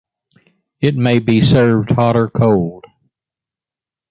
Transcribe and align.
It 0.79 0.95
may 0.95 1.19
be 1.19 1.41
served 1.41 1.91
hot 1.91 2.15
or 2.15 2.27
cold. 2.27 2.85